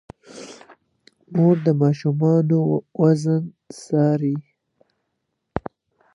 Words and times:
مور 1.35 1.55
د 1.65 1.67
ماشومانو 1.81 2.59
وزن 2.99 3.43
څاري. 3.79 4.35